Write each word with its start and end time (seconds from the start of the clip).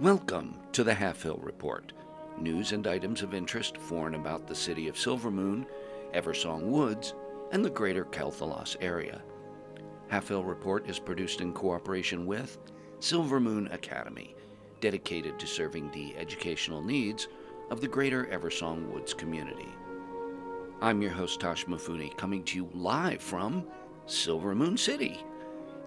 Welcome 0.00 0.54
to 0.72 0.82
the 0.82 0.94
Halfhill 0.94 1.44
Report. 1.44 1.92
News 2.38 2.72
and 2.72 2.86
items 2.86 3.20
of 3.20 3.34
interest 3.34 3.76
for 3.76 4.06
and 4.06 4.16
about 4.16 4.46
the 4.46 4.54
city 4.54 4.88
of 4.88 4.94
Silvermoon, 4.94 5.66
Eversong 6.14 6.62
Woods, 6.62 7.12
and 7.52 7.62
the 7.62 7.68
greater 7.68 8.06
Quel'Thalas 8.06 8.78
area. 8.80 9.20
Halfhill 10.10 10.48
Report 10.48 10.88
is 10.88 10.98
produced 10.98 11.42
in 11.42 11.52
cooperation 11.52 12.24
with 12.24 12.56
Silvermoon 12.98 13.70
Academy, 13.74 14.34
dedicated 14.80 15.38
to 15.38 15.46
serving 15.46 15.90
the 15.90 16.16
educational 16.16 16.80
needs 16.80 17.28
of 17.70 17.82
the 17.82 17.88
greater 17.88 18.24
Eversong 18.24 18.90
Woods 18.90 19.12
community. 19.12 19.68
I'm 20.80 21.02
your 21.02 21.12
host, 21.12 21.40
Tosh 21.40 21.66
Mifune, 21.66 22.16
coming 22.16 22.42
to 22.44 22.56
you 22.56 22.70
live 22.72 23.20
from 23.20 23.66
Silvermoon 24.06 24.78
City, 24.78 25.22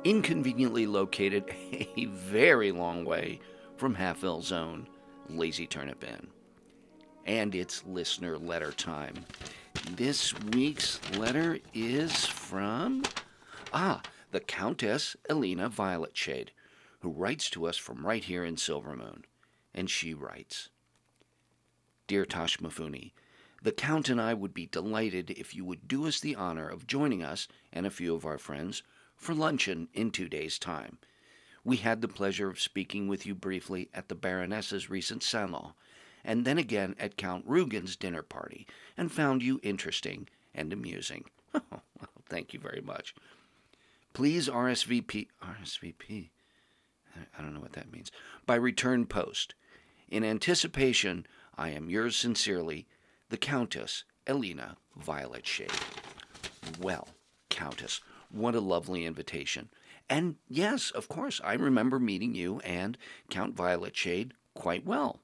inconveniently 0.04 0.86
located 0.86 1.46
a 1.98 2.06
very 2.06 2.72
long 2.72 3.06
way 3.06 3.40
from 3.78 3.96
Halfhill's 3.96 4.52
own 4.52 4.88
Lazy 5.30 5.68
Turnip 5.68 6.04
Inn. 6.04 6.28
And 7.26 7.56
it's 7.56 7.86
listener 7.86 8.38
letter 8.38 8.72
time. 8.72 9.26
This 9.92 10.34
week's 10.40 11.00
letter 11.18 11.60
is 11.74 12.26
from, 12.26 13.04
ah, 13.74 14.02
the 14.32 14.40
Countess 14.40 15.16
Elena 15.30 15.70
Violet 15.70 16.16
Shade, 16.16 16.52
who 17.00 17.10
writes 17.10 17.50
to 17.52 17.66
us 17.66 17.78
from 17.78 18.06
right 18.06 18.24
here 18.24 18.44
in 18.44 18.56
Silvermoon. 18.56 19.24
And 19.74 19.90
she 19.90 20.14
writes 20.14 20.70
Dear 22.08 22.26
Tosh 22.26 22.58
Mifune, 22.58 23.12
the 23.62 23.72
Count 23.72 24.10
and 24.10 24.20
I 24.20 24.34
would 24.34 24.54
be 24.54 24.66
delighted 24.66 25.32
if 25.32 25.56
you 25.56 25.64
would 25.66 25.88
do 25.88 26.06
us 26.06 26.20
the 26.20 26.36
honor 26.36 26.68
of 26.68 26.86
joining 26.86 27.24
us 27.24 27.48
and 27.72 27.86
a 27.86 27.92
few 27.92 28.14
of 28.14 28.26
our 28.26 28.38
friends 28.38 28.84
for 29.16 29.34
luncheon 29.34 29.88
in 29.94 30.12
two 30.12 30.28
days' 30.28 30.60
time. 30.60 30.98
We 31.64 31.78
had 31.78 32.02
the 32.02 32.08
pleasure 32.08 32.50
of 32.50 32.60
speaking 32.60 33.08
with 33.08 33.26
you 33.26 33.36
briefly 33.36 33.90
at 33.94 34.10
the 34.10 34.16
Baroness's 34.16 34.90
recent 34.90 35.24
salon, 35.24 35.74
and 36.24 36.46
then 36.46 36.58
again 36.58 36.96
at 37.00 37.18
Count 37.18 37.46
Rugen's 37.48 37.96
dinner 37.96 38.22
party, 38.22 38.68
and 38.98 39.12
found 39.12 39.42
you 39.42 39.60
interesting 39.64 40.28
and 40.54 40.74
amusing. 40.74 41.26
Oh, 41.56 41.62
well, 41.72 42.10
thank 42.28 42.52
you 42.52 42.60
very 42.60 42.82
much. 42.82 43.14
Please 44.14 44.50
RSVP. 44.50 45.28
RSVP? 45.44 46.30
I 47.38 47.42
don't 47.42 47.54
know 47.54 47.60
what 47.60 47.74
that 47.74 47.92
means. 47.92 48.12
By 48.48 48.56
return 48.56 49.06
post. 49.06 49.54
In 50.10 50.24
anticipation, 50.24 51.28
I 51.58 51.70
am 51.70 51.92
yours 51.92 52.16
sincerely, 52.16 52.88
the 53.30 53.38
Countess 53.38 54.04
Elena 54.26 54.78
Violet 54.96 55.46
Shade. 55.46 55.72
Well, 56.82 57.08
Countess, 57.50 58.02
what 58.34 58.56
a 58.56 58.60
lovely 58.60 59.06
invitation. 59.06 59.70
And 60.10 60.36
yes, 60.48 60.92
of 60.92 61.08
course, 61.08 61.40
I 61.44 61.54
remember 61.54 62.00
meeting 62.00 62.36
you 62.36 62.60
and 62.60 62.98
Count 63.30 63.56
Violet 63.56 63.96
Shade 63.96 64.34
quite 64.54 64.86
well. 64.86 65.20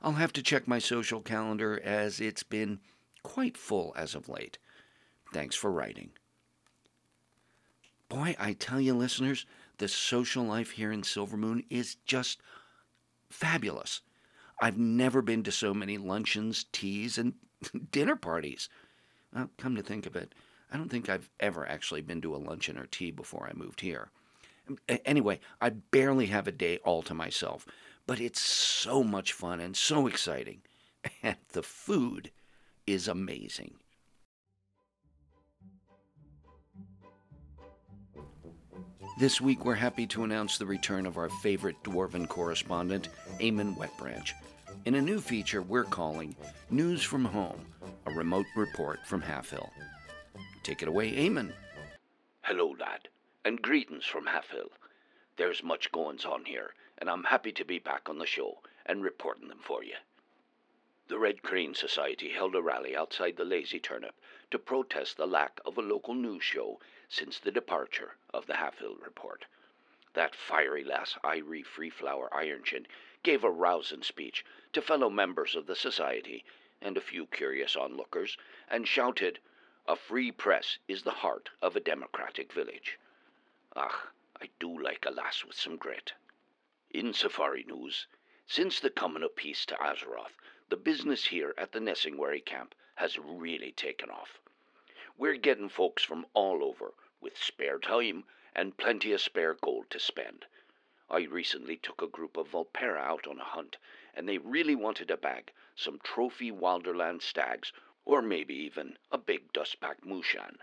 I'll 0.00 0.12
have 0.12 0.32
to 0.34 0.42
check 0.42 0.66
my 0.66 0.78
social 0.78 1.20
calendar 1.20 1.80
as 1.84 2.20
it's 2.20 2.42
been 2.42 2.80
quite 3.22 3.56
full 3.56 3.92
as 3.96 4.14
of 4.14 4.28
late. 4.28 4.58
Thanks 5.32 5.54
for 5.54 5.70
writing. 5.70 6.10
Boy, 8.08 8.36
I 8.38 8.52
tell 8.52 8.80
you, 8.80 8.94
listeners, 8.94 9.46
the 9.78 9.88
social 9.88 10.44
life 10.44 10.72
here 10.72 10.92
in 10.92 11.02
Silvermoon 11.02 11.64
is 11.70 11.96
just 12.04 12.40
fabulous. 13.30 14.00
I've 14.60 14.76
never 14.76 15.22
been 15.22 15.42
to 15.44 15.52
so 15.52 15.72
many 15.72 15.96
luncheons, 15.98 16.66
teas, 16.72 17.16
and 17.16 17.34
dinner 17.90 18.16
parties. 18.16 18.68
Well, 19.34 19.50
come 19.56 19.76
to 19.76 19.82
think 19.82 20.04
of 20.06 20.14
it, 20.14 20.34
I 20.72 20.78
don't 20.78 20.88
think 20.88 21.10
I've 21.10 21.28
ever 21.38 21.68
actually 21.68 22.00
been 22.00 22.22
to 22.22 22.34
a 22.34 22.38
luncheon 22.38 22.78
or 22.78 22.86
tea 22.86 23.10
before 23.10 23.46
I 23.48 23.52
moved 23.52 23.82
here. 23.82 24.08
Um, 24.68 24.78
anyway, 25.04 25.38
I 25.60 25.70
barely 25.70 26.26
have 26.26 26.48
a 26.48 26.52
day 26.52 26.78
all 26.78 27.02
to 27.02 27.14
myself, 27.14 27.66
but 28.06 28.20
it's 28.20 28.40
so 28.40 29.04
much 29.04 29.34
fun 29.34 29.60
and 29.60 29.76
so 29.76 30.06
exciting. 30.06 30.62
And 31.22 31.36
the 31.50 31.64
food 31.64 32.30
is 32.86 33.08
amazing. 33.08 33.74
This 39.18 39.40
week, 39.40 39.64
we're 39.64 39.74
happy 39.74 40.06
to 40.06 40.22
announce 40.22 40.58
the 40.58 40.66
return 40.66 41.06
of 41.06 41.18
our 41.18 41.28
favorite 41.28 41.76
dwarven 41.82 42.28
correspondent, 42.28 43.08
Eamon 43.40 43.76
Wetbranch, 43.76 44.30
in 44.84 44.94
a 44.94 45.02
new 45.02 45.20
feature 45.20 45.60
we're 45.60 45.82
calling 45.82 46.36
News 46.70 47.02
from 47.02 47.24
Home, 47.24 47.66
a 48.06 48.12
remote 48.12 48.46
report 48.54 49.00
from 49.04 49.20
Halfhill. 49.20 49.68
Take 50.62 50.80
it 50.80 50.88
away, 50.88 51.10
Eamon. 51.10 51.54
Hello, 52.42 52.76
lad, 52.78 53.08
and 53.44 53.60
greetings 53.60 54.06
from 54.06 54.26
Halfhill. 54.26 54.70
There's 55.36 55.62
much 55.64 55.90
goings 55.90 56.24
on 56.24 56.44
here, 56.44 56.74
and 56.98 57.10
I'm 57.10 57.24
happy 57.24 57.50
to 57.52 57.64
be 57.64 57.80
back 57.80 58.08
on 58.08 58.18
the 58.18 58.26
show 58.26 58.60
and 58.86 59.02
reporting 59.02 59.48
them 59.48 59.58
for 59.60 59.82
you. 59.82 59.96
The 61.08 61.18
Red 61.18 61.42
Crane 61.42 61.74
Society 61.74 62.28
held 62.28 62.54
a 62.54 62.62
rally 62.62 62.96
outside 62.96 63.36
the 63.36 63.44
Lazy 63.44 63.80
Turnip 63.80 64.14
to 64.52 64.58
protest 64.58 65.16
the 65.16 65.26
lack 65.26 65.60
of 65.66 65.76
a 65.78 65.82
local 65.82 66.14
news 66.14 66.44
show 66.44 66.78
since 67.08 67.40
the 67.40 67.50
departure 67.50 68.14
of 68.32 68.46
the 68.46 68.54
Halfhill 68.54 69.02
Report. 69.02 69.46
That 70.14 70.36
fiery 70.36 70.84
lass, 70.84 71.18
Irie 71.24 71.66
Freeflower 71.66 72.30
Ironchin, 72.30 72.86
gave 73.24 73.42
a 73.42 73.50
rousing 73.50 74.04
speech 74.04 74.44
to 74.74 74.80
fellow 74.80 75.10
members 75.10 75.56
of 75.56 75.66
the 75.66 75.74
society 75.74 76.44
and 76.80 76.96
a 76.96 77.00
few 77.00 77.26
curious 77.26 77.74
onlookers, 77.74 78.38
and 78.70 78.86
shouted, 78.86 79.40
A 79.88 79.96
free 79.96 80.30
press 80.30 80.78
is 80.86 81.02
the 81.02 81.10
heart 81.10 81.50
of 81.60 81.74
a 81.74 81.80
democratic 81.80 82.52
village. 82.52 83.00
Ah, 83.74 84.10
I 84.40 84.48
do 84.60 84.80
like 84.80 85.04
a 85.04 85.10
lass 85.10 85.44
with 85.44 85.56
some 85.56 85.76
grit. 85.76 86.12
In 86.90 87.12
safari 87.12 87.64
news, 87.64 88.06
since 88.46 88.78
the 88.78 88.90
coming 88.90 89.24
of 89.24 89.34
peace 89.34 89.66
to 89.66 89.74
Azeroth, 89.82 90.36
the 90.68 90.76
business 90.76 91.26
here 91.26 91.52
at 91.58 91.72
the 91.72 91.80
Nesingwary 91.80 92.44
camp 92.44 92.76
has 92.94 93.18
really 93.18 93.72
taken 93.72 94.08
off. 94.08 94.40
We're 95.16 95.36
getting 95.36 95.68
folks 95.68 96.04
from 96.04 96.26
all 96.32 96.62
over 96.62 96.94
with 97.20 97.36
spare 97.36 97.80
time 97.80 98.24
and 98.54 98.76
plenty 98.76 99.12
of 99.12 99.20
spare 99.20 99.54
gold 99.54 99.90
to 99.90 99.98
spend. 99.98 100.46
I 101.10 101.22
recently 101.22 101.76
took 101.76 102.00
a 102.00 102.06
group 102.06 102.36
of 102.36 102.50
Vulpera 102.50 103.00
out 103.00 103.26
on 103.26 103.40
a 103.40 103.44
hunt, 103.44 103.78
and 104.14 104.28
they 104.28 104.38
really 104.38 104.76
wanted 104.76 105.08
to 105.08 105.16
bag 105.16 105.52
some 105.74 105.98
trophy 106.04 106.52
Wilderland 106.52 107.20
stags, 107.20 107.72
or 108.04 108.20
maybe 108.20 108.54
even 108.54 108.98
a 109.10 109.18
big 109.18 109.52
dustback 109.52 110.04
Mushan. 110.04 110.58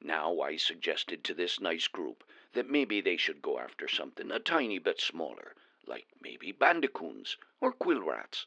Now 0.00 0.40
I 0.40 0.56
suggested 0.56 1.22
to 1.24 1.34
this 1.34 1.60
nice 1.60 1.86
group 1.86 2.24
that 2.54 2.68
maybe 2.68 3.00
they 3.00 3.16
should 3.16 3.40
go 3.40 3.58
after 3.58 3.86
something 3.86 4.30
a 4.30 4.40
tiny 4.40 4.78
bit 4.78 5.00
smaller, 5.00 5.54
like 5.86 6.06
maybe 6.20 6.50
bandicoons 6.50 7.36
or 7.60 7.72
quill 7.72 8.02
rats. 8.02 8.46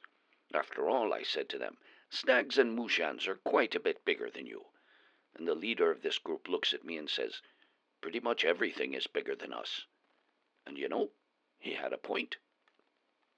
After 0.54 0.90
all, 0.90 1.14
I 1.14 1.24
said 1.24 1.50
to 1.50 1.58
them, 1.58 1.78
snags 2.10 2.58
and 2.58 2.78
Mushans 2.78 3.28
are 3.28 3.38
quite 3.38 3.76
a 3.76 3.80
bit 3.80 4.04
bigger 4.06 4.30
than 4.30 4.46
you. 4.46 4.66
And 5.36 5.48
the 5.48 5.56
leader 5.56 5.92
of 5.92 6.02
this 6.02 6.18
group 6.18 6.48
looks 6.48 6.74
at 6.74 6.84
me 6.84 6.98
and 6.98 7.10
says, 7.10 7.42
Pretty 8.02 8.20
much 8.20 8.44
everything 8.46 8.94
is 8.94 9.08
bigger 9.08 9.36
than 9.36 9.54
us. 9.54 9.86
And 10.66 10.78
you 10.78 10.90
know, 10.90 11.12
he 11.58 11.74
had 11.74 11.94
a 11.94 11.98
point. 11.98 12.38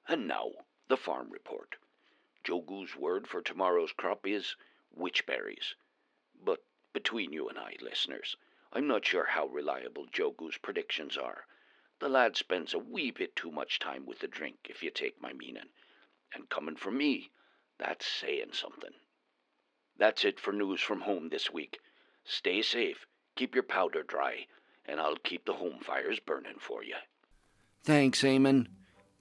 And 0.08 0.28
now, 0.28 0.52
the 0.88 0.98
farm 0.98 1.30
report. 1.30 1.76
Jogu's 2.44 2.96
word 2.96 3.28
for 3.28 3.42
tomorrow's 3.42 3.92
crop 3.92 4.26
is 4.26 4.56
witchberries. 4.98 5.76
But 6.44 6.64
between 6.94 7.32
you 7.32 7.48
and 7.50 7.58
I, 7.58 7.76
listeners, 7.82 8.36
I'm 8.74 8.88
not 8.88 9.06
sure 9.06 9.26
how 9.26 9.48
reliable 9.48 10.06
Jogu's 10.12 10.58
predictions 10.58 11.18
are. 11.18 11.46
The 12.00 12.10
lad 12.10 12.36
spends 12.36 12.74
a 12.74 12.80
wee 12.80 13.12
bit 13.12 13.36
too 13.36 13.52
much 13.52 13.80
time 13.80 14.06
with 14.06 14.20
the 14.20 14.28
drink, 14.28 14.58
if 14.70 14.84
you 14.84 14.92
take 14.92 15.22
my 15.22 15.34
meaning. 15.34 15.70
And 16.34 16.50
coming 16.50 16.76
from 16.76 16.98
me, 16.98 17.32
that's 17.78 18.06
saying 18.06 18.54
something. 18.54 18.94
That's 19.98 20.26
it 20.26 20.40
for 20.40 20.52
news 20.52 20.82
from 20.82 21.02
home 21.02 21.30
this 21.30 21.52
week. 21.52 21.80
Stay 22.24 22.62
safe, 22.62 23.08
keep 23.36 23.56
your 23.56 23.64
powder 23.64 24.04
dry, 24.04 24.46
and 24.86 25.00
I'll 25.00 25.18
keep 25.18 25.46
the 25.46 25.54
home 25.54 25.80
fires 25.82 26.20
burning 26.20 26.60
for 26.60 26.84
you. 26.84 26.96
Thanks, 27.84 28.22
Eamon. 28.22 28.68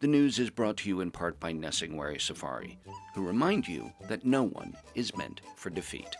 The 0.06 0.12
news 0.12 0.38
is 0.38 0.50
brought 0.50 0.76
to 0.76 0.88
you 0.88 1.00
in 1.00 1.10
part 1.10 1.40
by 1.40 1.52
Nesingwary 1.52 2.20
Safari, 2.20 2.78
who 3.12 3.26
remind 3.26 3.66
you 3.66 3.92
that 4.06 4.24
no 4.24 4.44
one 4.44 4.76
is 4.94 5.16
meant 5.16 5.40
for 5.56 5.68
defeat. 5.68 6.14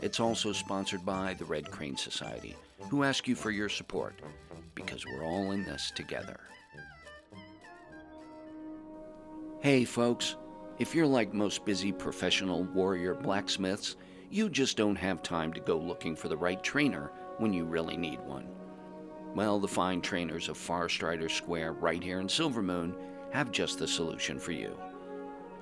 It's 0.00 0.20
also 0.20 0.52
sponsored 0.52 1.04
by 1.04 1.34
the 1.34 1.44
Red 1.44 1.68
Crane 1.68 1.96
Society, 1.96 2.54
who 2.88 3.02
ask 3.02 3.26
you 3.26 3.34
for 3.34 3.50
your 3.50 3.68
support, 3.68 4.22
because 4.76 5.04
we're 5.04 5.24
all 5.24 5.50
in 5.50 5.64
this 5.64 5.90
together. 5.96 6.38
Hey, 9.62 9.84
folks, 9.84 10.36
if 10.78 10.94
you're 10.94 11.04
like 11.04 11.34
most 11.34 11.64
busy 11.64 11.90
professional 11.90 12.62
warrior 12.62 13.14
blacksmiths, 13.14 13.96
you 14.30 14.48
just 14.48 14.76
don't 14.76 14.94
have 14.94 15.24
time 15.24 15.52
to 15.54 15.60
go 15.60 15.76
looking 15.76 16.14
for 16.14 16.28
the 16.28 16.36
right 16.36 16.62
trainer 16.62 17.10
when 17.38 17.52
you 17.52 17.64
really 17.64 17.96
need 17.96 18.20
one. 18.20 18.46
Well, 19.38 19.60
the 19.60 19.68
fine 19.68 20.00
trainers 20.00 20.48
of 20.48 20.58
Farstrider 20.58 21.30
Square 21.30 21.74
right 21.74 22.02
here 22.02 22.18
in 22.18 22.26
Silvermoon 22.26 22.96
have 23.30 23.52
just 23.52 23.78
the 23.78 23.86
solution 23.86 24.36
for 24.36 24.50
you. 24.50 24.76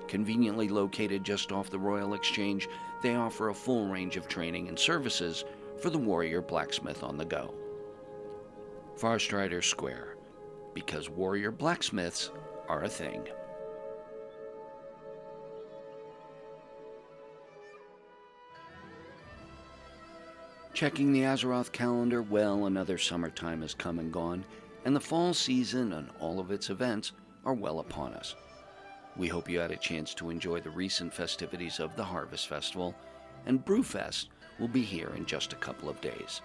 Conveniently 0.07 0.67
located 0.67 1.23
just 1.23 1.51
off 1.51 1.69
the 1.69 1.77
Royal 1.77 2.15
Exchange, 2.15 2.67
they 3.03 3.13
offer 3.13 3.49
a 3.49 3.53
full 3.53 3.87
range 3.87 4.17
of 4.17 4.27
training 4.27 4.67
and 4.67 4.79
services 4.79 5.45
for 5.79 5.91
the 5.91 5.97
warrior 5.99 6.41
blacksmith 6.41 7.03
on 7.03 7.17
the 7.17 7.25
go. 7.25 7.53
Farstrider 8.97 9.63
Square, 9.63 10.17
because 10.73 11.07
warrior 11.07 11.51
blacksmiths 11.51 12.31
are 12.67 12.85
a 12.85 12.89
thing. 12.89 13.27
Checking 20.77 21.11
the 21.11 21.23
Azeroth 21.23 21.71
calendar, 21.71 22.21
well, 22.21 22.67
another 22.67 22.99
summertime 22.99 23.63
has 23.63 23.73
come 23.73 23.97
and 23.97 24.13
gone, 24.13 24.45
and 24.85 24.95
the 24.95 24.99
fall 24.99 25.33
season 25.33 25.93
and 25.93 26.07
all 26.19 26.39
of 26.39 26.51
its 26.51 26.69
events 26.69 27.13
are 27.45 27.55
well 27.55 27.79
upon 27.79 28.13
us. 28.13 28.35
We 29.15 29.27
hope 29.27 29.49
you 29.49 29.57
had 29.57 29.71
a 29.71 29.77
chance 29.77 30.13
to 30.13 30.29
enjoy 30.29 30.59
the 30.59 30.69
recent 30.69 31.11
festivities 31.11 31.79
of 31.79 31.95
the 31.95 32.03
Harvest 32.03 32.47
Festival, 32.47 32.93
and 33.47 33.65
Brewfest 33.65 34.27
will 34.59 34.67
be 34.67 34.83
here 34.83 35.11
in 35.15 35.25
just 35.25 35.51
a 35.51 35.55
couple 35.55 35.89
of 35.89 35.99
days. 35.99 36.41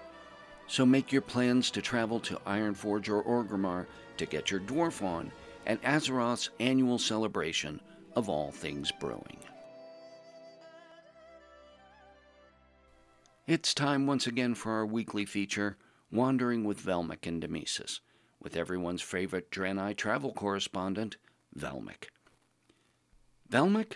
So 0.66 0.86
make 0.86 1.12
your 1.12 1.20
plans 1.20 1.70
to 1.70 1.82
travel 1.82 2.18
to 2.20 2.40
Ironforge 2.46 3.10
or 3.10 3.22
Orgrimmar 3.24 3.84
to 4.16 4.24
get 4.24 4.50
your 4.50 4.60
dwarf 4.60 5.02
on 5.02 5.30
at 5.66 5.82
Azeroth's 5.82 6.48
annual 6.58 6.98
celebration 6.98 7.82
of 8.16 8.30
all 8.30 8.50
things 8.50 8.90
brewing. 8.92 9.40
It's 13.44 13.74
time 13.74 14.06
once 14.06 14.28
again 14.28 14.54
for 14.54 14.70
our 14.70 14.86
weekly 14.86 15.24
feature, 15.24 15.76
Wandering 16.12 16.62
with 16.62 16.80
Velmic 16.80 17.26
and 17.26 17.42
Demesis, 17.42 17.98
with 18.40 18.56
everyone's 18.56 19.02
favorite 19.02 19.50
Draenei 19.50 19.96
travel 19.96 20.32
correspondent, 20.32 21.16
Velmic. 21.58 22.10
Velmic, 23.50 23.94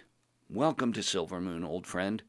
welcome 0.50 0.92
to 0.92 1.00
Silvermoon, 1.00 1.64
old 1.64 1.86
friend. 1.86 2.24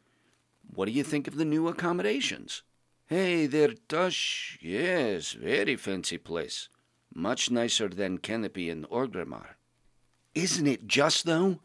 What 0.72 0.86
do 0.86 0.92
you 0.92 1.04
think 1.04 1.28
of 1.28 1.38
the 1.38 1.44
new 1.44 1.68
accommodations? 1.68 2.62
Hey 3.08 3.48
there, 3.48 3.74
Tosh. 3.88 4.60
Yes, 4.62 5.32
very 5.32 5.76
fancy 5.76 6.20
place. 6.20 6.70
Much 7.12 7.50
nicer 7.50 7.90
than 7.90 8.20
Canopy 8.20 8.70
in 8.70 8.86
Orgrimmar. 8.92 9.56
Isn't 10.36 10.68
it 10.68 10.86
just, 10.86 11.26
though? 11.26 11.62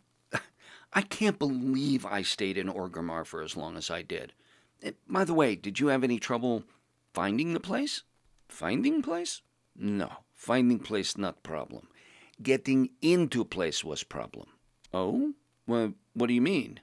I 0.94 1.02
can't 1.02 1.38
believe 1.38 2.06
I 2.06 2.22
stayed 2.22 2.56
in 2.56 2.68
Orgrimmar 2.68 3.26
for 3.26 3.42
as 3.42 3.54
long 3.54 3.76
as 3.76 3.90
I 3.90 4.00
did. 4.00 4.32
By 5.08 5.24
the 5.24 5.34
way, 5.34 5.54
did 5.56 5.78
you 5.80 5.88
have 5.88 6.02
any 6.02 6.18
trouble 6.18 6.64
finding 7.14 7.52
the 7.52 7.60
place? 7.60 8.02
Finding 8.48 9.02
place? 9.02 9.42
No, 9.76 10.10
finding 10.34 10.78
place 10.78 11.16
not 11.16 11.42
problem. 11.42 11.88
Getting 12.42 12.90
into 13.00 13.44
place 13.44 13.84
was 13.84 14.02
problem. 14.02 14.48
Oh? 14.92 15.34
Well, 15.66 15.94
what 16.14 16.26
do 16.26 16.34
you 16.34 16.40
mean? 16.40 16.80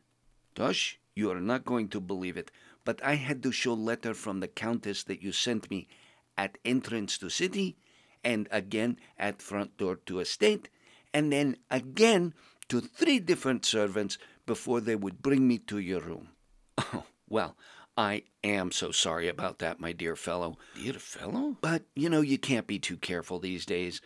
Tosh, 0.56 1.00
you 1.16 1.30
are 1.31 1.42
not 1.42 1.66
going 1.66 1.90
to 1.90 2.00
believe 2.00 2.38
it, 2.38 2.51
but 2.86 3.04
I 3.04 3.16
had 3.16 3.44
to 3.44 3.51
show 3.51 3.74
letter 3.74 4.13
from 4.13 4.40
the 4.40 4.48
countess 4.48 5.04
that 5.04 5.22
you 5.22 5.31
sent 5.31 5.69
me 5.69 5.88
at 6.38 6.57
entrance 6.63 7.18
to 7.18 7.30
city 7.30 7.75
and 8.24 8.48
again 8.51 8.98
at 9.18 9.42
front 9.42 9.78
door 9.78 9.98
to 10.06 10.19
estate, 10.19 10.69
and 11.13 11.31
then 11.31 11.57
again 11.69 12.34
to 12.69 12.81
three 12.81 13.19
different 13.19 13.66
servants 13.66 14.18
before 14.46 14.81
they 14.81 14.96
would 14.96 15.22
bring 15.22 15.48
me 15.48 15.57
to 15.57 15.80
your 15.80 16.01
room. 16.01 16.30
Oh, 16.94 17.04
well, 17.30 17.56
I 17.97 18.24
am 18.44 18.71
so 18.71 18.91
sorry 18.91 19.27
about 19.27 19.59
that, 19.59 19.80
my 19.80 19.91
dear 19.91 20.15
fellow. 20.15 20.57
Dear 20.75 20.94
fellow? 20.94 21.57
But, 21.62 21.83
you 21.95 22.09
know, 22.09 22.21
you 22.21 22.38
can't 22.38 22.68
be 22.68 22.80
too 22.80 22.97
careful 22.97 23.39
these 23.39 23.65
days. 23.65 24.01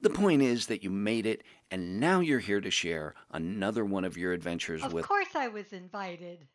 The 0.00 0.10
point 0.10 0.42
is 0.42 0.66
that 0.66 0.82
you 0.82 0.90
made 0.90 1.26
it, 1.26 1.42
and 1.70 2.00
now 2.00 2.20
you're 2.20 2.40
here 2.40 2.60
to 2.60 2.70
share 2.70 3.14
another 3.30 3.84
one 3.84 4.04
of 4.04 4.18
your 4.18 4.32
adventures 4.32 4.82
of 4.82 4.92
with. 4.92 5.04
Of 5.04 5.08
course, 5.08 5.34
I 5.34 5.48
was 5.48 5.72
invited. 5.72 6.46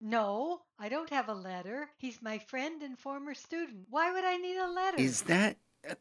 No, 0.00 0.62
I 0.78 0.88
don't 0.88 1.10
have 1.10 1.28
a 1.28 1.34
letter. 1.34 1.88
He's 1.98 2.20
my 2.20 2.38
friend 2.38 2.82
and 2.82 2.98
former 2.98 3.34
student. 3.34 3.86
Why 3.90 4.12
would 4.12 4.24
I 4.24 4.36
need 4.38 4.56
a 4.56 4.68
letter? 4.68 4.98
Is 4.98 5.22
that. 5.22 5.56
Uh, 5.88 5.94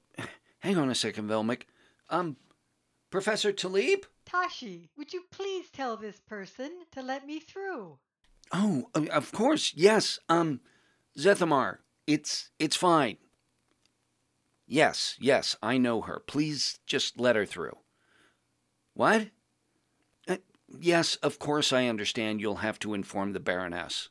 hang 0.59 0.77
on 0.77 0.89
a 0.89 0.95
second, 0.95 1.29
Velmic. 1.29 1.63
Um, 2.09 2.37
Professor 3.11 3.53
Taliep? 3.53 4.05
Tashi, 4.25 4.89
would 4.97 5.13
you 5.13 5.23
please 5.29 5.69
tell 5.69 5.97
this 5.97 6.19
person 6.21 6.71
to 6.93 7.01
let 7.01 7.27
me 7.27 7.39
through? 7.39 7.99
Oh, 8.51 8.89
of 8.93 9.31
course. 9.31 9.73
Yes. 9.75 10.19
Um, 10.29 10.61
Zethamar, 11.17 11.77
it's 12.07 12.49
it's 12.59 12.75
fine. 12.75 13.17
Yes, 14.65 15.17
yes, 15.19 15.55
I 15.61 15.77
know 15.77 16.01
her. 16.01 16.21
Please 16.25 16.79
just 16.85 17.19
let 17.19 17.35
her 17.35 17.45
through. 17.45 17.77
What? 18.93 19.27
Uh, 20.27 20.37
yes, 20.79 21.15
of 21.17 21.37
course 21.37 21.73
I 21.73 21.87
understand 21.87 22.41
you'll 22.41 22.57
have 22.57 22.79
to 22.79 22.93
inform 22.93 23.33
the 23.33 23.39
Baroness. 23.39 24.09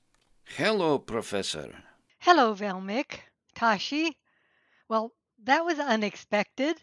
Hello, 0.56 0.98
Professor. 0.98 1.82
Hello, 2.18 2.54
Velmic. 2.54 3.20
Tashi. 3.54 4.16
Well, 4.88 5.12
that 5.42 5.64
was 5.64 5.78
unexpected. 5.78 6.82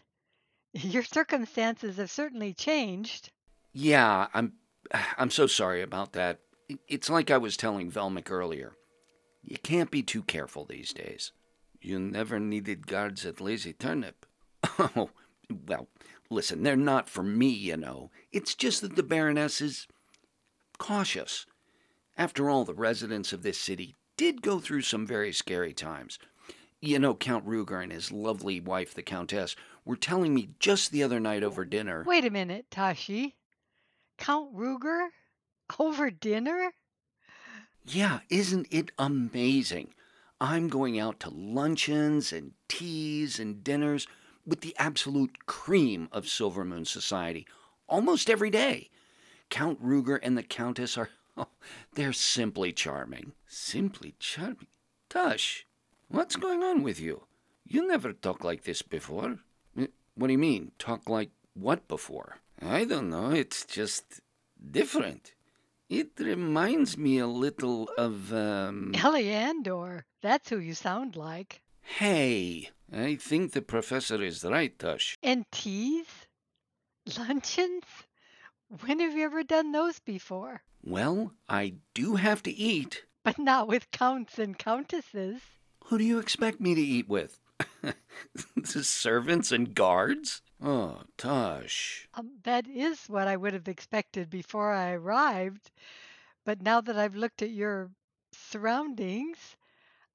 Your 0.72 1.02
circumstances 1.02 1.96
have 1.96 2.10
certainly 2.10 2.52
changed. 2.52 3.30
Yeah, 3.72 4.28
I'm 4.34 4.54
I'm 5.16 5.30
so 5.30 5.46
sorry 5.46 5.82
about 5.82 6.12
that. 6.12 6.40
It's 6.88 7.10
like 7.10 7.30
I 7.30 7.38
was 7.38 7.56
telling 7.56 7.90
Velmic 7.90 8.30
earlier. 8.30 8.72
You 9.42 9.56
can't 9.62 9.90
be 9.90 10.02
too 10.02 10.22
careful 10.22 10.64
these 10.64 10.92
days. 10.92 11.32
You 11.80 11.98
never 11.98 12.38
needed 12.38 12.86
guards 12.86 13.24
at 13.24 13.40
Lazy 13.40 13.72
Turnip. 13.72 14.26
Oh, 14.78 15.10
well, 15.66 15.88
listen, 16.30 16.62
they're 16.62 16.76
not 16.76 17.08
for 17.08 17.22
me, 17.22 17.48
you 17.48 17.76
know. 17.76 18.10
It's 18.30 18.54
just 18.54 18.82
that 18.82 18.94
the 18.94 19.02
Baroness 19.02 19.60
is 19.60 19.88
cautious. 20.78 21.44
After 22.16 22.48
all, 22.48 22.64
the 22.64 22.74
residents 22.74 23.32
of 23.32 23.42
this 23.42 23.58
city 23.58 23.96
did 24.16 24.42
go 24.42 24.60
through 24.60 24.82
some 24.82 25.06
very 25.06 25.32
scary 25.32 25.72
times. 25.72 26.18
You 26.80 26.98
know, 26.98 27.14
Count 27.14 27.46
Ruger 27.46 27.82
and 27.82 27.90
his 27.90 28.12
lovely 28.12 28.60
wife, 28.60 28.94
the 28.94 29.02
Countess, 29.02 29.56
were 29.84 29.96
telling 29.96 30.34
me 30.34 30.50
just 30.58 30.92
the 30.92 31.02
other 31.02 31.18
night 31.20 31.42
over 31.42 31.64
dinner. 31.64 32.04
Wait 32.06 32.24
a 32.24 32.30
minute, 32.30 32.66
Tashi. 32.70 33.36
Count 34.18 34.54
Ruger? 34.54 35.08
Over 35.78 36.10
dinner? 36.10 36.72
Yeah, 37.84 38.20
isn't 38.28 38.66
it 38.70 38.92
amazing? 38.98 39.94
I'm 40.40 40.68
going 40.68 40.98
out 40.98 41.20
to 41.20 41.30
luncheons 41.30 42.32
and 42.32 42.52
teas 42.68 43.38
and 43.38 43.62
dinners 43.62 44.06
with 44.46 44.62
the 44.62 44.74
absolute 44.78 45.46
cream 45.46 46.08
of 46.12 46.24
Silvermoon 46.24 46.86
society 46.86 47.46
almost 47.88 48.30
every 48.30 48.50
day. 48.50 48.90
Count 49.50 49.82
Ruger 49.84 50.18
and 50.22 50.38
the 50.38 50.42
Countess 50.42 50.96
are, 50.96 51.10
oh, 51.36 51.48
they're 51.94 52.12
simply 52.12 52.72
charming. 52.72 53.32
Simply 53.46 54.14
charming? 54.18 54.68
Tush, 55.08 55.64
what's 56.08 56.36
going 56.36 56.62
on 56.62 56.82
with 56.82 57.00
you? 57.00 57.24
You 57.66 57.86
never 57.86 58.12
talked 58.12 58.44
like 58.44 58.64
this 58.64 58.82
before. 58.82 59.40
Eh, 59.78 59.88
what 60.14 60.28
do 60.28 60.32
you 60.32 60.38
mean? 60.38 60.72
Talk 60.78 61.08
like 61.08 61.30
what 61.54 61.86
before? 61.88 62.38
I 62.62 62.84
don't 62.84 63.10
know. 63.10 63.30
It's 63.30 63.64
just 63.64 64.20
different. 64.70 65.34
It 65.90 66.12
reminds 66.20 66.96
me 66.96 67.18
a 67.18 67.26
little 67.26 67.90
of, 67.98 68.32
um. 68.32 68.92
That's 70.22 70.48
who 70.48 70.60
you 70.60 70.74
sound 70.74 71.16
like. 71.16 71.62
Hey. 71.82 72.70
I 72.92 73.16
think 73.16 73.52
the 73.52 73.62
professor 73.62 74.22
is 74.22 74.44
right, 74.44 74.76
Tush. 74.78 75.16
And 75.20 75.50
teas? 75.50 76.06
Luncheons? 77.18 77.84
When 78.82 79.00
have 79.00 79.16
you 79.16 79.24
ever 79.24 79.42
done 79.42 79.72
those 79.72 79.98
before? 79.98 80.62
Well, 80.84 81.32
I 81.48 81.74
do 81.92 82.14
have 82.14 82.42
to 82.44 82.52
eat. 82.52 83.04
But 83.24 83.38
not 83.38 83.66
with 83.66 83.90
counts 83.90 84.38
and 84.38 84.56
countesses. 84.56 85.40
Who 85.86 85.98
do 85.98 86.04
you 86.04 86.20
expect 86.20 86.60
me 86.60 86.76
to 86.76 86.80
eat 86.80 87.08
with? 87.08 87.40
the 87.82 87.94
servants 88.84 89.50
and 89.50 89.74
guards? 89.74 90.40
Oh, 90.62 90.98
Tosh. 91.16 92.08
Um, 92.14 92.32
that 92.42 92.66
is 92.68 93.06
what 93.06 93.26
I 93.26 93.36
would 93.36 93.54
have 93.54 93.68
expected 93.68 94.28
before 94.28 94.72
I 94.72 94.92
arrived. 94.92 95.70
But 96.44 96.62
now 96.62 96.80
that 96.82 96.98
I've 96.98 97.16
looked 97.16 97.40
at 97.40 97.50
your 97.50 97.90
surroundings, 98.32 99.56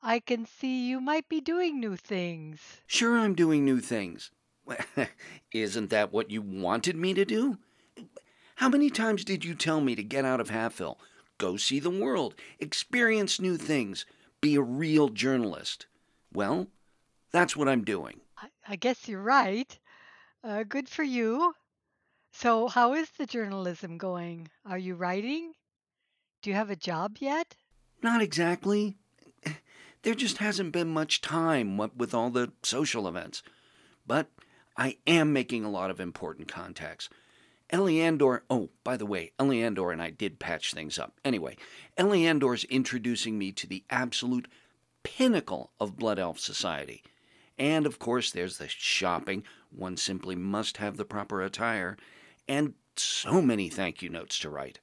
I 0.03 0.19
can 0.19 0.45
see 0.45 0.87
you 0.87 1.01
might 1.01 1.27
be 1.27 1.41
doing 1.41 1.79
new 1.79 1.95
things. 1.95 2.59
Sure, 2.85 3.17
I'm 3.17 3.33
doing 3.33 3.65
new 3.65 3.79
things. 3.79 4.29
Isn't 5.51 5.89
that 5.89 6.13
what 6.13 6.29
you 6.29 6.41
wanted 6.41 6.95
me 6.95 7.13
to 7.15 7.25
do? 7.25 7.57
How 8.57 8.69
many 8.69 8.89
times 8.89 9.25
did 9.25 9.43
you 9.43 9.55
tell 9.55 9.81
me 9.81 9.95
to 9.95 10.03
get 10.03 10.25
out 10.25 10.39
of 10.39 10.49
Halfhill, 10.49 10.97
go 11.37 11.57
see 11.57 11.79
the 11.79 11.89
world, 11.89 12.35
experience 12.59 13.39
new 13.39 13.57
things, 13.57 14.05
be 14.41 14.55
a 14.55 14.61
real 14.61 15.09
journalist? 15.09 15.87
Well, 16.31 16.67
that's 17.31 17.55
what 17.55 17.67
I'm 17.67 17.83
doing. 17.83 18.21
I, 18.37 18.47
I 18.67 18.75
guess 18.75 19.07
you're 19.07 19.21
right. 19.21 19.77
Uh, 20.45 20.61
good 20.61 20.87
for 20.87 21.01
you. 21.01 21.55
So, 22.31 22.67
how 22.67 22.93
is 22.93 23.09
the 23.17 23.25
journalism 23.25 23.97
going? 23.97 24.49
Are 24.63 24.77
you 24.77 24.93
writing? 24.93 25.53
Do 26.43 26.51
you 26.51 26.55
have 26.55 26.69
a 26.69 26.75
job 26.75 27.17
yet? 27.19 27.55
Not 28.03 28.21
exactly. 28.21 28.95
There 30.03 30.13
just 30.13 30.37
hasn't 30.37 30.71
been 30.71 30.89
much 30.89 31.21
time 31.21 31.77
what 31.77 31.97
with 31.97 32.13
all 32.13 32.29
the 32.29 32.51
social 32.61 33.07
events. 33.07 33.41
But 34.05 34.27
I 34.77 34.97
am 35.07 35.33
making 35.33 35.65
a 35.65 35.71
lot 35.71 35.89
of 35.89 35.99
important 35.99 36.47
contacts. 36.47 37.09
Eliandor, 37.71 38.41
oh, 38.47 38.69
by 38.83 38.97
the 38.97 39.07
way, 39.07 39.31
Eliandor 39.39 39.91
and 39.91 39.99
I 39.99 40.11
did 40.11 40.37
patch 40.37 40.75
things 40.75 40.99
up. 40.99 41.19
Anyway, 41.25 41.57
Eliandor's 41.97 42.65
introducing 42.65 43.39
me 43.39 43.51
to 43.53 43.65
the 43.65 43.83
absolute 43.89 44.47
pinnacle 45.01 45.71
of 45.79 45.97
Blood 45.97 46.19
Elf 46.19 46.37
society. 46.37 47.01
And 47.57 47.85
of 47.85 47.99
course, 47.99 48.31
there's 48.31 48.57
the 48.57 48.67
shopping, 48.67 49.43
One 49.75 49.97
simply 49.97 50.35
must 50.35 50.77
have 50.77 50.97
the 50.97 51.05
proper 51.05 51.41
attire, 51.41 51.97
and 52.47 52.73
so 52.95 53.41
many 53.41 53.69
thank 53.69 54.01
you 54.01 54.09
notes 54.09 54.39
to 54.39 54.49
write. 54.49 54.79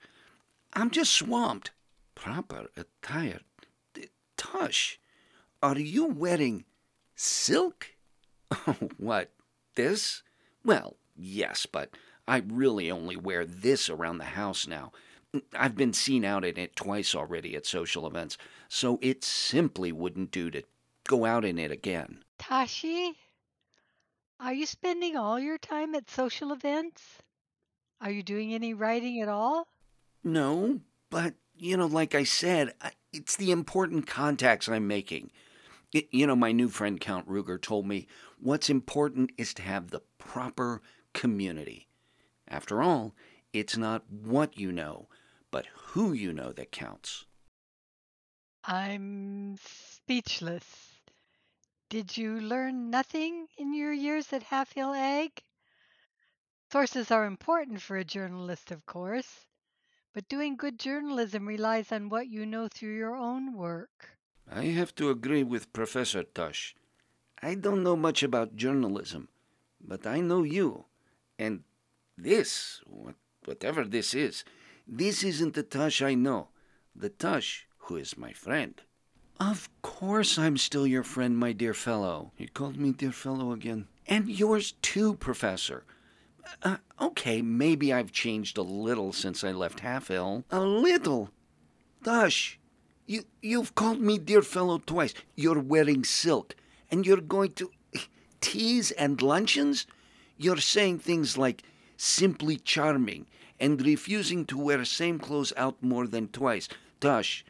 I'm 0.74 0.90
just 0.90 1.12
swamped. 1.12 1.70
Proper 2.14 2.68
attire? 2.76 3.40
Tush, 4.36 4.98
are 5.62 5.78
you 5.78 6.06
wearing 6.06 6.64
silk? 7.14 7.88
Oh, 8.66 8.76
what, 8.98 9.30
this? 9.76 10.22
Well, 10.62 10.96
yes, 11.16 11.64
but 11.64 11.90
I 12.28 12.42
really 12.46 12.90
only 12.90 13.16
wear 13.16 13.46
this 13.46 13.88
around 13.88 14.18
the 14.18 14.24
house 14.24 14.66
now. 14.66 14.92
I've 15.54 15.74
been 15.74 15.94
seen 15.94 16.22
out 16.24 16.44
in 16.44 16.58
it 16.58 16.76
twice 16.76 17.14
already 17.14 17.56
at 17.56 17.64
social 17.64 18.06
events, 18.06 18.36
so 18.68 18.98
it 19.00 19.24
simply 19.24 19.90
wouldn't 19.90 20.30
do 20.30 20.50
to 20.50 20.62
go 21.08 21.24
out 21.24 21.46
in 21.46 21.58
it 21.58 21.70
again. 21.70 22.22
Tashi, 22.38 23.16
are 24.42 24.52
you 24.52 24.66
spending 24.66 25.16
all 25.16 25.38
your 25.38 25.58
time 25.58 25.94
at 25.94 26.10
social 26.10 26.52
events? 26.52 27.18
Are 28.00 28.10
you 28.10 28.22
doing 28.22 28.52
any 28.52 28.74
writing 28.74 29.20
at 29.20 29.28
all? 29.28 29.68
No, 30.24 30.80
but, 31.10 31.34
you 31.56 31.76
know, 31.76 31.86
like 31.86 32.14
I 32.14 32.24
said, 32.24 32.74
it's 33.12 33.36
the 33.36 33.52
important 33.52 34.06
contacts 34.06 34.68
I'm 34.68 34.88
making. 34.88 35.30
You 35.92 36.26
know, 36.26 36.34
my 36.34 36.52
new 36.52 36.68
friend 36.68 37.00
Count 37.00 37.28
Ruger 37.28 37.60
told 37.60 37.86
me 37.86 38.06
what's 38.40 38.68
important 38.70 39.30
is 39.38 39.54
to 39.54 39.62
have 39.62 39.90
the 39.90 40.02
proper 40.18 40.82
community. 41.12 41.86
After 42.48 42.82
all, 42.82 43.14
it's 43.52 43.76
not 43.76 44.10
what 44.10 44.58
you 44.58 44.72
know, 44.72 45.08
but 45.50 45.66
who 45.74 46.12
you 46.12 46.32
know 46.32 46.52
that 46.52 46.72
counts. 46.72 47.26
I'm 48.64 49.56
speechless. 49.64 50.91
Did 51.92 52.16
you 52.16 52.40
learn 52.40 52.88
nothing 52.88 53.48
in 53.58 53.74
your 53.74 53.92
years 53.92 54.32
at 54.32 54.44
Halfhill 54.44 54.96
Ag? 54.96 55.42
Sources 56.70 57.10
are 57.10 57.26
important 57.26 57.82
for 57.82 57.98
a 57.98 58.02
journalist, 58.02 58.70
of 58.70 58.86
course, 58.86 59.44
but 60.14 60.26
doing 60.26 60.56
good 60.56 60.78
journalism 60.78 61.46
relies 61.46 61.92
on 61.92 62.08
what 62.08 62.28
you 62.28 62.46
know 62.46 62.66
through 62.66 62.96
your 62.96 63.14
own 63.14 63.52
work. 63.52 64.16
I 64.50 64.72
have 64.72 64.94
to 64.94 65.10
agree 65.10 65.42
with 65.42 65.74
Professor 65.74 66.22
Tush. 66.22 66.74
I 67.42 67.56
don't 67.56 67.82
know 67.82 67.96
much 67.96 68.22
about 68.22 68.56
journalism, 68.56 69.28
but 69.78 70.06
I 70.06 70.20
know 70.20 70.44
you. 70.44 70.86
And 71.38 71.62
this, 72.16 72.80
whatever 73.44 73.84
this 73.84 74.14
is, 74.14 74.44
this 74.88 75.22
isn't 75.22 75.52
the 75.52 75.62
Tush 75.62 76.00
I 76.00 76.14
know. 76.14 76.48
The 76.96 77.10
Tush 77.10 77.66
who 77.76 77.96
is 77.96 78.16
my 78.16 78.32
friend. 78.32 78.80
Of 79.40 79.68
course 79.82 80.38
I'm 80.38 80.56
still 80.56 80.86
your 80.86 81.02
friend, 81.02 81.36
my 81.36 81.52
dear 81.52 81.74
fellow. 81.74 82.32
You 82.36 82.48
called 82.48 82.76
me 82.76 82.92
dear 82.92 83.12
fellow 83.12 83.52
again. 83.52 83.88
And 84.06 84.28
yours 84.28 84.72
too, 84.82 85.14
Professor. 85.14 85.84
Uh, 86.62 86.78
okay, 87.00 87.42
maybe 87.42 87.92
I've 87.92 88.12
changed 88.12 88.58
a 88.58 88.62
little 88.62 89.12
since 89.12 89.44
I 89.44 89.52
left 89.52 89.80
Halfhill. 89.80 90.44
A 90.50 90.60
little? 90.60 91.30
Tush, 92.04 92.58
you, 93.06 93.24
you've 93.40 93.74
called 93.74 94.00
me 94.00 94.18
dear 94.18 94.42
fellow 94.42 94.78
twice. 94.78 95.14
You're 95.34 95.60
wearing 95.60 96.04
silk, 96.04 96.54
and 96.90 97.06
you're 97.06 97.20
going 97.20 97.52
to 97.52 97.70
teas 98.40 98.90
and 98.92 99.20
luncheons? 99.22 99.86
You're 100.36 100.58
saying 100.58 100.98
things 100.98 101.38
like 101.38 101.62
simply 101.96 102.56
charming 102.56 103.26
and 103.60 103.84
refusing 103.84 104.44
to 104.46 104.58
wear 104.58 104.84
same 104.84 105.18
clothes 105.18 105.52
out 105.56 105.82
more 105.82 106.06
than 106.06 106.28
twice. 106.28 106.68
Tush, 107.00 107.44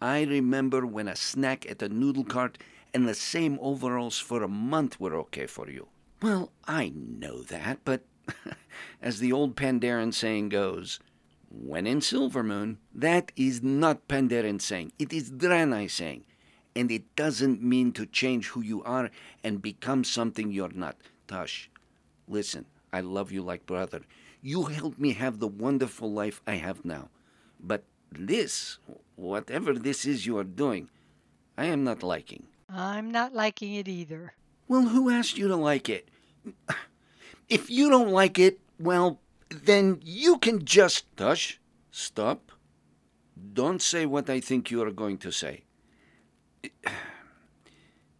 I 0.00 0.22
remember 0.22 0.86
when 0.86 1.08
a 1.08 1.16
snack 1.16 1.68
at 1.70 1.82
a 1.82 1.88
noodle 1.88 2.24
cart 2.24 2.58
and 2.92 3.08
the 3.08 3.14
same 3.14 3.58
overalls 3.60 4.18
for 4.18 4.42
a 4.42 4.48
month 4.48 5.00
were 5.00 5.14
okay 5.16 5.46
for 5.46 5.70
you. 5.70 5.88
Well, 6.22 6.52
I 6.66 6.92
know 6.94 7.42
that, 7.42 7.80
but 7.84 8.02
as 9.02 9.18
the 9.18 9.32
old 9.32 9.56
Pandaren 9.56 10.14
saying 10.14 10.48
goes, 10.48 11.00
when 11.50 11.86
in 11.86 12.00
Silvermoon, 12.00 12.78
that 12.94 13.32
is 13.36 13.62
not 13.62 14.08
Pandaren 14.08 14.60
saying, 14.60 14.92
it 14.98 15.12
is 15.12 15.30
Draenei 15.30 15.90
saying. 15.90 16.24
And 16.76 16.90
it 16.90 17.14
doesn't 17.14 17.62
mean 17.62 17.92
to 17.92 18.06
change 18.06 18.48
who 18.48 18.60
you 18.60 18.82
are 18.82 19.10
and 19.44 19.62
become 19.62 20.02
something 20.02 20.50
you're 20.50 20.72
not. 20.72 20.96
Tush, 21.28 21.68
listen, 22.26 22.66
I 22.92 23.00
love 23.00 23.30
you 23.30 23.42
like 23.42 23.66
brother. 23.66 24.00
You 24.42 24.64
helped 24.64 24.98
me 24.98 25.12
have 25.12 25.38
the 25.38 25.48
wonderful 25.48 26.12
life 26.12 26.42
I 26.46 26.56
have 26.56 26.84
now. 26.84 27.10
But 27.60 27.84
this, 28.18 28.78
whatever 29.16 29.74
this 29.74 30.04
is 30.04 30.26
you 30.26 30.38
are 30.38 30.44
doing, 30.44 30.88
I 31.56 31.66
am 31.66 31.84
not 31.84 32.02
liking. 32.02 32.46
I'm 32.68 33.10
not 33.10 33.34
liking 33.34 33.74
it 33.74 33.88
either. 33.88 34.34
Well, 34.66 34.88
who 34.88 35.10
asked 35.10 35.38
you 35.38 35.48
to 35.48 35.56
like 35.56 35.88
it? 35.88 36.08
If 37.48 37.70
you 37.70 37.90
don't 37.90 38.10
like 38.10 38.38
it, 38.38 38.60
well, 38.78 39.20
then 39.50 40.00
you 40.02 40.38
can 40.38 40.64
just. 40.64 41.04
Tush, 41.16 41.58
stop. 41.90 42.50
Don't 43.52 43.82
say 43.82 44.06
what 44.06 44.30
I 44.30 44.40
think 44.40 44.70
you 44.70 44.82
are 44.82 44.90
going 44.90 45.18
to 45.18 45.30
say. 45.30 45.64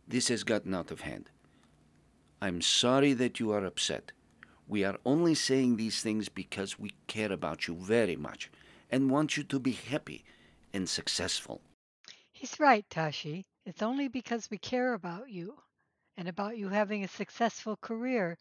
This 0.07 0.29
has 0.29 0.45
gotten 0.45 0.75
out 0.75 0.91
of 0.91 1.01
hand. 1.01 1.31
I'm 2.43 2.61
sorry 2.61 3.15
that 3.15 3.41
you 3.41 3.53
are 3.53 3.65
upset. 3.65 4.13
We 4.69 4.85
are 4.85 4.99
only 5.05 5.35
saying 5.35 5.77
these 5.77 6.03
things 6.03 6.29
because 6.29 6.79
we 6.79 6.93
care 7.07 7.33
about 7.33 7.67
you 7.67 7.75
very 7.75 8.17
much 8.17 8.51
and 8.95 9.11
want 9.11 9.37
you 9.37 9.43
to 9.43 9.59
be 9.59 9.73
happy 9.73 10.25
and 10.73 10.89
successful. 10.89 11.61
He's 12.31 12.61
right, 12.61 12.85
Tashi. 12.89 13.45
It's 13.67 13.83
only 13.83 14.07
because 14.07 14.49
we 14.49 14.57
care 14.57 14.95
about 14.95 15.31
you 15.31 15.57
and 16.17 16.29
about 16.29 16.57
you 16.59 16.69
having 16.69 17.03
a 17.03 17.09
successful 17.09 17.77
career 17.77 18.39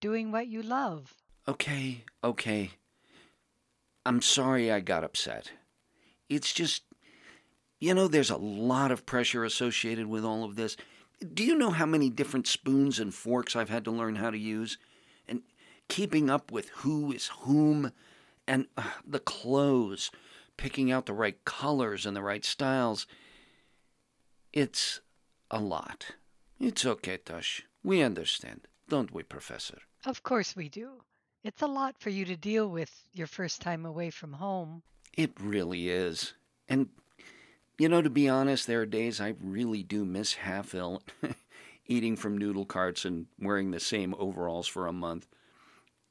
doing 0.00 0.30
what 0.30 0.46
you 0.46 0.62
love. 0.62 1.12
Okay, 1.48 2.04
okay. 2.22 2.70
I'm 4.06 4.22
sorry 4.22 4.70
I 4.70 4.78
got 4.78 5.02
upset. 5.02 5.50
It's 6.28 6.52
just, 6.52 6.84
you 7.80 7.92
know, 7.92 8.06
there's 8.06 8.30
a 8.30 8.36
lot 8.36 8.92
of 8.92 9.04
pressure 9.04 9.42
associated 9.42 10.06
with 10.06 10.24
all 10.24 10.44
of 10.44 10.54
this. 10.54 10.76
Do 11.34 11.42
you 11.44 11.58
know 11.58 11.70
how 11.70 11.86
many 11.86 12.08
different 12.08 12.46
spoons 12.46 13.00
and 13.00 13.12
forks 13.12 13.56
I've 13.56 13.68
had 13.68 13.84
to 13.86 13.90
learn 13.90 14.14
how 14.14 14.30
to 14.30 14.38
use? 14.38 14.78
And 15.26 15.42
keeping 15.88 16.30
up 16.30 16.52
with 16.52 16.68
who 16.68 17.10
is 17.10 17.26
whom, 17.40 17.90
and 18.48 18.66
uh, 18.76 18.82
the 19.06 19.20
clothes, 19.20 20.10
picking 20.56 20.90
out 20.90 21.06
the 21.06 21.12
right 21.12 21.44
colors 21.44 22.04
and 22.04 22.16
the 22.16 22.22
right 22.22 22.44
styles. 22.44 23.06
It's 24.52 25.00
a 25.50 25.60
lot. 25.60 26.06
It's 26.58 26.84
okay, 26.84 27.18
Tush. 27.18 27.62
We 27.84 28.02
understand, 28.02 28.66
don't 28.88 29.12
we, 29.12 29.22
Professor? 29.22 29.78
Of 30.04 30.22
course 30.24 30.56
we 30.56 30.68
do. 30.68 31.02
It's 31.44 31.62
a 31.62 31.66
lot 31.66 31.96
for 31.98 32.10
you 32.10 32.24
to 32.24 32.36
deal 32.36 32.68
with 32.68 33.04
your 33.12 33.28
first 33.28 33.62
time 33.62 33.86
away 33.86 34.10
from 34.10 34.32
home. 34.32 34.82
It 35.16 35.30
really 35.40 35.88
is. 35.88 36.34
And, 36.68 36.88
you 37.78 37.88
know, 37.88 38.02
to 38.02 38.10
be 38.10 38.28
honest, 38.28 38.66
there 38.66 38.80
are 38.80 38.86
days 38.86 39.20
I 39.20 39.34
really 39.40 39.82
do 39.84 40.04
miss 40.04 40.34
Halfhill, 40.34 41.02
eating 41.86 42.16
from 42.16 42.36
noodle 42.36 42.66
carts 42.66 43.04
and 43.04 43.26
wearing 43.38 43.70
the 43.70 43.80
same 43.80 44.14
overalls 44.18 44.66
for 44.66 44.86
a 44.86 44.92
month. 44.92 45.28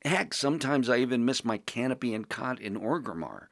Heck, 0.07 0.33
sometimes 0.33 0.89
I 0.89 0.97
even 0.97 1.25
miss 1.25 1.43
my 1.43 1.57
canopy 1.57 2.13
and 2.13 2.29
cot 2.29 2.61
in 2.61 2.79
Orgrimmar. 2.79 3.47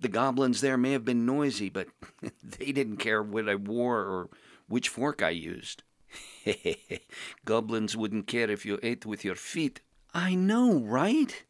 The 0.00 0.08
goblins 0.08 0.60
there 0.60 0.76
may 0.76 0.92
have 0.92 1.04
been 1.04 1.24
noisy, 1.24 1.68
but 1.68 1.86
they 2.42 2.72
didn't 2.72 2.96
care 2.96 3.22
what 3.22 3.48
I 3.48 3.54
wore 3.54 4.00
or 4.00 4.28
which 4.66 4.88
fork 4.88 5.22
I 5.22 5.30
used. 5.30 5.84
Goblins 7.44 7.96
wouldn't 7.96 8.26
care 8.26 8.50
if 8.50 8.66
you 8.66 8.80
ate 8.82 9.06
with 9.06 9.24
your 9.24 9.34
feet. 9.36 9.80
I 10.12 10.34
know, 10.34 10.78
right? 10.78 11.44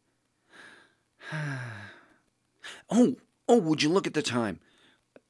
oh, 2.90 3.16
oh, 3.48 3.58
would 3.58 3.82
you 3.82 3.88
look 3.88 4.06
at 4.06 4.14
the 4.14 4.22
time? 4.22 4.60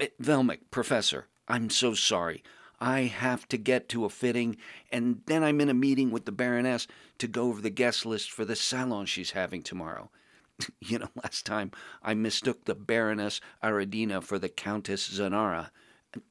Eh, 0.00 0.08
Velmic, 0.20 0.70
Professor, 0.70 1.28
I'm 1.46 1.70
so 1.70 1.94
sorry. 1.94 2.42
I 2.80 3.02
have 3.02 3.48
to 3.48 3.56
get 3.56 3.88
to 3.90 4.04
a 4.04 4.08
fitting, 4.08 4.56
and 4.92 5.22
then 5.26 5.42
I'm 5.42 5.60
in 5.60 5.68
a 5.68 5.74
meeting 5.74 6.10
with 6.10 6.26
the 6.26 6.32
Baroness 6.32 6.86
to 7.18 7.26
go 7.26 7.48
over 7.48 7.60
the 7.60 7.70
guest 7.70 8.06
list 8.06 8.30
for 8.30 8.44
the 8.44 8.54
salon 8.56 9.06
she's 9.06 9.32
having 9.32 9.62
tomorrow. 9.62 10.10
you 10.80 10.98
know, 10.98 11.08
last 11.22 11.44
time 11.44 11.72
I 12.02 12.14
mistook 12.14 12.64
the 12.64 12.74
Baroness 12.74 13.40
Aradina 13.62 14.22
for 14.22 14.38
the 14.38 14.48
Countess 14.48 15.08
Zanara. 15.08 15.70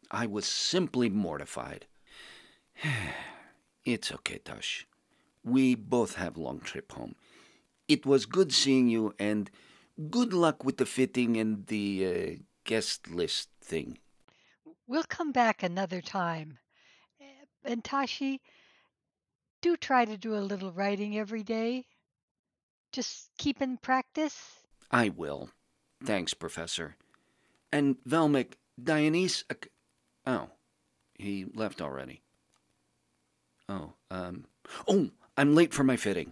I 0.10 0.26
was 0.26 0.46
simply 0.46 1.10
mortified. 1.10 1.86
it's 3.86 4.12
okay, 4.12 4.40
Tush. 4.44 4.86
We 5.44 5.76
both 5.76 6.16
have 6.16 6.38
long 6.38 6.60
trip 6.60 6.92
home. 6.92 7.16
It 7.88 8.06
was 8.06 8.26
good 8.26 8.52
seeing 8.52 8.90
you, 8.90 9.14
and 9.18 9.50
good 10.10 10.34
luck 10.34 10.64
with 10.64 10.78
the 10.78 10.86
fitting 10.86 11.38
and 11.38 11.68
the 11.68 12.06
uh, 12.06 12.44
guest 12.66 13.10
list 13.10 13.50
thing. 13.62 13.98
We'll 14.88 15.04
come 15.04 15.32
back 15.32 15.64
another 15.64 16.02
time. 16.02 16.60
Eh, 17.20 17.26
and 17.66 17.84
Tashi, 17.84 18.42
do 19.62 19.76
try 19.76 20.06
to 20.06 20.18
do 20.18 20.36
a 20.36 20.40
little 20.40 20.72
writing 20.72 21.18
every 21.18 21.44
day. 21.44 21.86
Just 22.94 23.30
keep 23.38 23.62
in 23.62 23.78
practice. 23.78 24.66
I 24.90 25.10
will. 25.10 25.50
Thanks, 26.04 26.34
Professor. 26.34 26.96
And 27.72 27.98
Velmic, 28.08 28.54
Dionyse. 28.82 29.44
Uh, 29.50 29.56
oh, 30.26 30.50
he 31.16 31.46
left 31.54 31.82
already. 31.82 32.22
Oh, 33.68 33.94
um. 34.10 34.46
Oh, 34.88 35.10
I'm 35.36 35.54
late 35.54 35.74
for 35.74 35.84
my 35.84 35.98
fitting. 35.98 36.32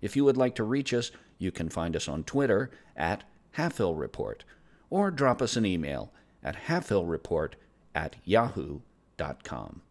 If 0.00 0.16
you 0.16 0.24
would 0.24 0.36
like 0.36 0.54
to 0.56 0.64
reach 0.64 0.94
us, 0.94 1.10
you 1.38 1.50
can 1.50 1.68
find 1.68 1.96
us 1.96 2.08
on 2.08 2.24
Twitter 2.24 2.70
at 2.96 3.24
Report, 3.56 4.44
or 4.90 5.10
drop 5.10 5.42
us 5.42 5.56
an 5.56 5.66
email 5.66 6.12
at 6.42 6.66
halfhillreport 6.66 7.54
at 7.94 8.16
yahoo.com. 8.24 9.82